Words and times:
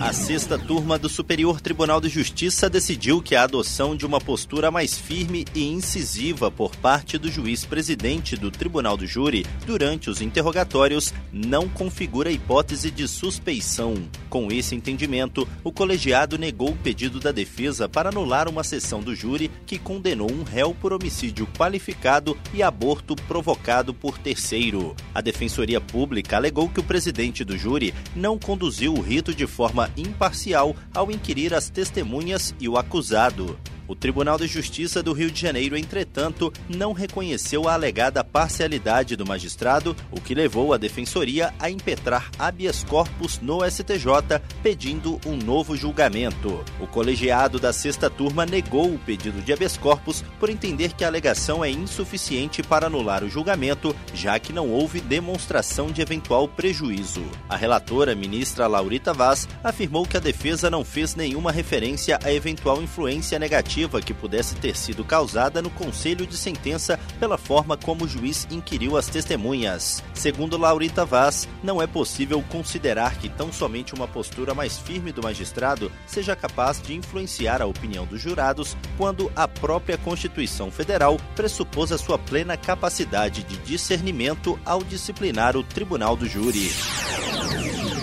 A 0.00 0.14
sexta 0.14 0.58
turma 0.58 0.98
do 0.98 1.10
Superior 1.10 1.60
Tribunal 1.60 2.00
de 2.00 2.08
Justiça 2.08 2.70
decidiu 2.70 3.20
que 3.20 3.36
a 3.36 3.42
adoção 3.42 3.94
de 3.94 4.06
uma 4.06 4.18
postura 4.18 4.70
mais 4.70 4.98
firme 4.98 5.44
e 5.54 5.62
incisiva 5.62 6.50
por 6.50 6.74
parte 6.74 7.18
do 7.18 7.30
juiz 7.30 7.66
presidente 7.66 8.34
do 8.34 8.50
Tribunal 8.50 8.96
do 8.96 9.06
Júri 9.06 9.44
durante 9.66 10.08
os 10.08 10.22
interrogatórios 10.22 11.12
não 11.30 11.68
configura 11.68 12.32
hipótese 12.32 12.90
de 12.90 13.06
suspeição. 13.06 13.94
Com 14.30 14.50
esse 14.50 14.74
entendimento, 14.74 15.46
o 15.62 15.70
colegiado 15.70 16.38
negou 16.38 16.70
o 16.70 16.76
pedido 16.76 17.20
da 17.20 17.30
defesa 17.30 17.86
para 17.86 18.08
anular 18.08 18.48
uma 18.48 18.64
sessão 18.64 19.02
do 19.02 19.14
júri 19.14 19.50
que 19.66 19.78
condenou 19.78 20.32
um 20.32 20.44
réu 20.44 20.74
por 20.74 20.94
homicídio 20.94 21.46
qualificado 21.58 22.38
e 22.54 22.62
aborto 22.62 23.14
provocado 23.14 23.92
por 23.92 24.16
terceiro. 24.16 24.96
A 25.14 25.20
Defensoria 25.20 25.80
Pública 25.80 26.36
alegou 26.36 26.70
que 26.70 26.80
o 26.80 26.84
presidente 26.84 27.44
do 27.44 27.58
júri 27.58 27.92
não 28.16 28.38
conduziu 28.38 28.94
o 28.94 29.00
rito 29.00 29.34
de 29.34 29.46
forma 29.46 29.89
imparcial 29.96 30.74
ao 30.94 31.10
inquirir 31.10 31.54
as 31.54 31.70
testemunhas 31.70 32.54
e 32.60 32.68
o 32.68 32.76
acusado. 32.76 33.58
O 33.90 33.96
Tribunal 33.96 34.38
de 34.38 34.46
Justiça 34.46 35.02
do 35.02 35.12
Rio 35.12 35.32
de 35.32 35.40
Janeiro, 35.40 35.76
entretanto, 35.76 36.52
não 36.68 36.92
reconheceu 36.92 37.68
a 37.68 37.74
alegada 37.74 38.22
parcialidade 38.22 39.16
do 39.16 39.26
magistrado, 39.26 39.96
o 40.12 40.20
que 40.20 40.32
levou 40.32 40.72
a 40.72 40.76
defensoria 40.76 41.52
a 41.58 41.68
impetrar 41.68 42.30
habeas 42.38 42.84
corpus 42.84 43.40
no 43.40 43.68
STJ, 43.68 44.40
pedindo 44.62 45.20
um 45.26 45.34
novo 45.34 45.76
julgamento. 45.76 46.64
O 46.78 46.86
colegiado 46.86 47.58
da 47.58 47.72
sexta 47.72 48.08
turma 48.08 48.46
negou 48.46 48.94
o 48.94 48.98
pedido 49.00 49.42
de 49.42 49.52
habeas 49.52 49.76
corpus 49.76 50.22
por 50.38 50.48
entender 50.48 50.92
que 50.92 51.02
a 51.02 51.08
alegação 51.08 51.64
é 51.64 51.68
insuficiente 51.68 52.62
para 52.62 52.86
anular 52.86 53.24
o 53.24 53.28
julgamento, 53.28 53.92
já 54.14 54.38
que 54.38 54.52
não 54.52 54.70
houve 54.70 55.00
demonstração 55.00 55.88
de 55.88 56.00
eventual 56.00 56.46
prejuízo. 56.46 57.24
A 57.48 57.56
relatora, 57.56 58.14
ministra 58.14 58.68
Laurita 58.68 59.12
Vaz, 59.12 59.48
afirmou 59.64 60.06
que 60.06 60.16
a 60.16 60.20
defesa 60.20 60.70
não 60.70 60.84
fez 60.84 61.16
nenhuma 61.16 61.50
referência 61.50 62.20
a 62.22 62.32
eventual 62.32 62.80
influência 62.80 63.36
negativa 63.36 63.79
que 63.88 64.12
pudesse 64.12 64.54
ter 64.56 64.76
sido 64.76 65.04
causada 65.04 65.62
no 65.62 65.70
conselho 65.70 66.26
de 66.26 66.36
sentença 66.36 66.98
pela 67.18 67.38
forma 67.38 67.76
como 67.76 68.04
o 68.04 68.08
juiz 68.08 68.46
inquiriu 68.50 68.96
as 68.96 69.06
testemunhas. 69.06 70.02
Segundo 70.12 70.58
Laurita 70.58 71.04
Vaz, 71.04 71.48
não 71.62 71.80
é 71.80 71.86
possível 71.86 72.44
considerar 72.50 73.16
que 73.16 73.28
tão 73.28 73.52
somente 73.52 73.94
uma 73.94 74.06
postura 74.06 74.54
mais 74.54 74.76
firme 74.78 75.12
do 75.12 75.22
magistrado 75.22 75.90
seja 76.06 76.36
capaz 76.36 76.80
de 76.82 76.94
influenciar 76.94 77.62
a 77.62 77.66
opinião 77.66 78.04
dos 78.04 78.20
jurados 78.20 78.76
quando 78.98 79.32
a 79.34 79.48
própria 79.48 79.96
Constituição 79.96 80.70
Federal 80.70 81.16
pressupôs 81.34 81.92
a 81.92 81.98
sua 81.98 82.18
plena 82.18 82.56
capacidade 82.56 83.42
de 83.44 83.56
discernimento 83.58 84.58
ao 84.64 84.82
disciplinar 84.82 85.56
o 85.56 85.62
Tribunal 85.62 86.16
do 86.16 86.26
Júri. 86.26 86.70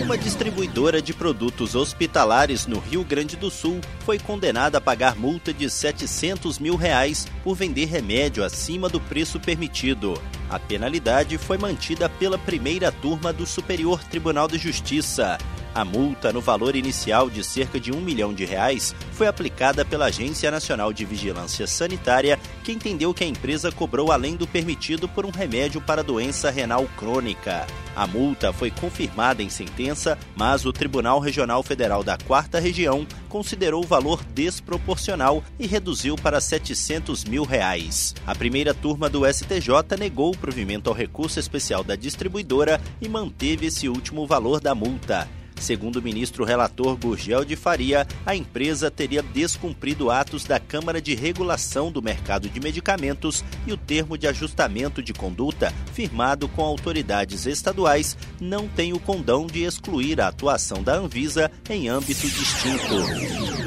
Uma 0.00 0.16
distribuidora 0.16 1.02
de 1.02 1.12
produtos 1.12 1.74
hospitalares 1.74 2.66
no 2.66 2.78
Rio 2.78 3.02
Grande 3.02 3.36
do 3.36 3.50
Sul 3.50 3.80
foi 4.04 4.16
condenada 4.16 4.78
a 4.78 4.80
pagar 4.80 5.16
multa 5.16 5.52
de 5.52 5.68
700 5.68 6.60
mil 6.60 6.76
reais 6.76 7.26
por 7.42 7.56
vender 7.56 7.86
remédio 7.86 8.44
acima 8.44 8.88
do 8.88 9.00
preço 9.00 9.40
permitido. 9.40 10.14
A 10.48 10.58
penalidade 10.58 11.36
foi 11.36 11.58
mantida 11.58 12.08
pela 12.08 12.38
primeira 12.38 12.92
turma 12.92 13.32
do 13.32 13.44
Superior 13.44 14.02
Tribunal 14.04 14.46
de 14.46 14.56
Justiça. 14.56 15.36
A 15.74 15.84
multa, 15.84 16.32
no 16.32 16.40
valor 16.40 16.74
inicial 16.74 17.28
de 17.28 17.44
cerca 17.44 17.78
de 17.78 17.92
um 17.92 18.00
milhão 18.00 18.32
de 18.32 18.44
reais, 18.44 18.94
foi 19.12 19.26
aplicada 19.26 19.84
pela 19.84 20.06
Agência 20.06 20.50
Nacional 20.50 20.92
de 20.92 21.04
Vigilância 21.04 21.66
Sanitária, 21.66 22.38
que 22.64 22.72
entendeu 22.72 23.14
que 23.14 23.24
a 23.24 23.26
empresa 23.26 23.70
cobrou 23.70 24.10
além 24.10 24.36
do 24.36 24.46
permitido 24.46 25.08
por 25.08 25.24
um 25.24 25.30
remédio 25.30 25.80
para 25.80 26.02
doença 26.02 26.50
renal 26.50 26.86
crônica. 26.96 27.66
A 27.94 28.06
multa 28.06 28.52
foi 28.52 28.70
confirmada 28.70 29.42
em 29.42 29.48
sentença, 29.48 30.16
mas 30.36 30.64
o 30.64 30.72
Tribunal 30.72 31.18
Regional 31.18 31.62
Federal 31.62 32.04
da 32.04 32.16
Quarta 32.16 32.60
Região 32.60 33.06
considerou 33.28 33.84
o 33.84 33.86
valor 33.86 34.22
desproporcional 34.34 35.42
e 35.58 35.66
reduziu 35.66 36.16
para 36.16 36.40
700 36.40 37.24
mil 37.24 37.44
reais. 37.44 38.14
A 38.26 38.34
primeira 38.34 38.72
turma 38.72 39.08
do 39.08 39.26
STJ 39.26 39.96
negou 39.98 40.32
o 40.32 40.38
provimento 40.38 40.88
ao 40.88 40.94
recurso 40.94 41.40
especial 41.40 41.82
da 41.82 41.96
distribuidora 41.96 42.80
e 43.00 43.08
manteve 43.08 43.66
esse 43.66 43.88
último 43.88 44.26
valor 44.26 44.60
da 44.60 44.74
multa. 44.74 45.28
Segundo 45.60 45.96
o 45.96 46.02
ministro 46.02 46.44
relator 46.44 46.96
Gurgel 46.96 47.44
de 47.44 47.56
Faria, 47.56 48.06
a 48.24 48.34
empresa 48.34 48.90
teria 48.90 49.22
descumprido 49.22 50.10
atos 50.10 50.44
da 50.44 50.58
Câmara 50.58 51.00
de 51.00 51.14
Regulação 51.14 51.90
do 51.90 52.02
Mercado 52.02 52.48
de 52.48 52.60
Medicamentos 52.60 53.44
e 53.66 53.72
o 53.72 53.76
termo 53.76 54.16
de 54.16 54.26
ajustamento 54.26 55.02
de 55.02 55.12
conduta, 55.12 55.72
firmado 55.92 56.48
com 56.48 56.62
autoridades 56.62 57.46
estaduais, 57.46 58.16
não 58.40 58.68
tem 58.68 58.92
o 58.92 59.00
condão 59.00 59.46
de 59.46 59.64
excluir 59.64 60.20
a 60.20 60.28
atuação 60.28 60.82
da 60.82 60.94
Anvisa 60.94 61.50
em 61.68 61.88
âmbito 61.88 62.28
distinto. 62.28 63.57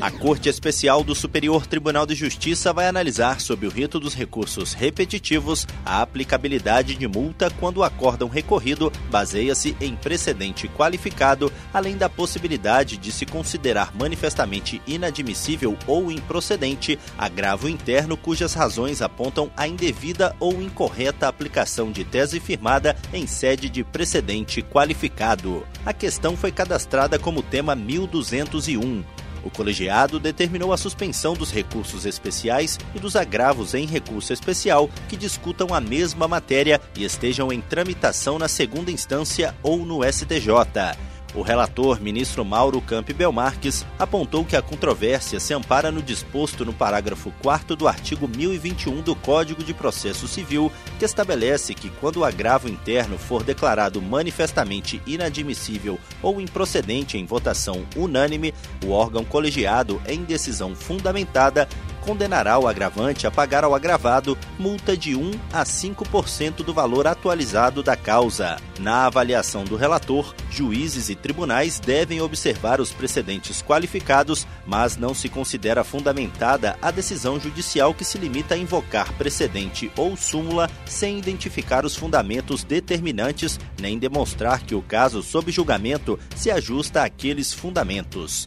A 0.00 0.12
Corte 0.12 0.48
Especial 0.48 1.02
do 1.02 1.12
Superior 1.12 1.66
Tribunal 1.66 2.06
de 2.06 2.14
Justiça 2.14 2.72
vai 2.72 2.86
analisar, 2.86 3.40
sob 3.40 3.66
o 3.66 3.70
rito 3.70 3.98
dos 3.98 4.14
recursos 4.14 4.72
repetitivos, 4.72 5.66
a 5.84 6.00
aplicabilidade 6.00 6.94
de 6.94 7.08
multa 7.08 7.50
quando 7.58 7.78
o 7.78 7.82
acórdão 7.82 8.28
recorrido 8.28 8.92
baseia-se 9.10 9.76
em 9.80 9.96
precedente 9.96 10.68
qualificado, 10.68 11.52
além 11.74 11.96
da 11.96 12.08
possibilidade 12.08 12.96
de 12.96 13.10
se 13.10 13.26
considerar 13.26 13.92
manifestamente 13.92 14.80
inadmissível 14.86 15.76
ou 15.84 16.12
improcedente 16.12 16.96
agravo 17.18 17.68
interno 17.68 18.16
cujas 18.16 18.54
razões 18.54 19.02
apontam 19.02 19.50
a 19.56 19.66
indevida 19.66 20.32
ou 20.38 20.62
incorreta 20.62 21.26
aplicação 21.26 21.90
de 21.90 22.04
tese 22.04 22.38
firmada 22.38 22.94
em 23.12 23.26
sede 23.26 23.68
de 23.68 23.82
precedente 23.82 24.62
qualificado. 24.62 25.66
A 25.84 25.92
questão 25.92 26.36
foi 26.36 26.52
cadastrada 26.52 27.18
como 27.18 27.42
tema 27.42 27.74
1201. 27.74 29.17
O 29.48 29.50
colegiado 29.50 30.20
determinou 30.20 30.74
a 30.74 30.76
suspensão 30.76 31.32
dos 31.32 31.50
recursos 31.50 32.04
especiais 32.04 32.78
e 32.94 32.98
dos 32.98 33.16
agravos 33.16 33.72
em 33.72 33.86
recurso 33.86 34.30
especial 34.30 34.90
que 35.08 35.16
discutam 35.16 35.72
a 35.72 35.80
mesma 35.80 36.28
matéria 36.28 36.78
e 36.94 37.02
estejam 37.02 37.50
em 37.50 37.62
tramitação 37.62 38.38
na 38.38 38.46
segunda 38.46 38.90
instância 38.90 39.54
ou 39.62 39.86
no 39.86 40.04
STJ. 40.04 41.07
O 41.34 41.42
relator, 41.42 42.00
ministro 42.00 42.44
Mauro 42.44 42.80
Campi 42.80 43.12
Belmarques, 43.12 43.84
apontou 43.98 44.44
que 44.44 44.56
a 44.56 44.62
controvérsia 44.62 45.38
se 45.38 45.52
ampara 45.52 45.92
no 45.92 46.02
disposto 46.02 46.64
no 46.64 46.72
parágrafo 46.72 47.32
4 47.42 47.76
do 47.76 47.86
artigo 47.86 48.26
1021 48.26 49.02
do 49.02 49.14
Código 49.14 49.62
de 49.62 49.74
Processo 49.74 50.26
Civil, 50.26 50.72
que 50.98 51.04
estabelece 51.04 51.74
que 51.74 51.90
quando 51.90 52.18
o 52.18 52.24
agravo 52.24 52.68
interno 52.68 53.18
for 53.18 53.42
declarado 53.42 54.00
manifestamente 54.00 55.02
inadmissível 55.06 55.98
ou 56.22 56.40
improcedente 56.40 57.18
em 57.18 57.26
votação 57.26 57.84
unânime, 57.94 58.54
o 58.84 58.90
órgão 58.90 59.24
colegiado, 59.24 60.00
em 60.06 60.24
decisão 60.24 60.74
fundamentada, 60.74 61.68
condenará 62.08 62.58
o 62.58 62.66
agravante 62.66 63.26
a 63.26 63.30
pagar 63.30 63.64
ao 63.64 63.74
agravado 63.74 64.38
multa 64.58 64.96
de 64.96 65.14
1 65.14 65.30
a 65.52 65.62
5% 65.62 66.64
do 66.64 66.72
valor 66.72 67.06
atualizado 67.06 67.82
da 67.82 67.96
causa. 67.96 68.56
Na 68.78 69.04
avaliação 69.04 69.62
do 69.62 69.76
relator, 69.76 70.34
juízes 70.50 71.10
e 71.10 71.14
tribunais 71.14 71.78
devem 71.78 72.22
observar 72.22 72.80
os 72.80 72.92
precedentes 72.92 73.60
qualificados, 73.60 74.46
mas 74.64 74.96
não 74.96 75.12
se 75.12 75.28
considera 75.28 75.84
fundamentada 75.84 76.78
a 76.80 76.90
decisão 76.90 77.38
judicial 77.38 77.92
que 77.92 78.06
se 78.06 78.16
limita 78.16 78.54
a 78.54 78.58
invocar 78.58 79.12
precedente 79.12 79.92
ou 79.94 80.16
súmula 80.16 80.70
sem 80.86 81.18
identificar 81.18 81.84
os 81.84 81.94
fundamentos 81.94 82.64
determinantes 82.64 83.60
nem 83.78 83.98
demonstrar 83.98 84.62
que 84.62 84.74
o 84.74 84.80
caso 84.80 85.22
sob 85.22 85.52
julgamento 85.52 86.18
se 86.34 86.50
ajusta 86.50 87.02
àqueles 87.02 87.52
fundamentos. 87.52 88.46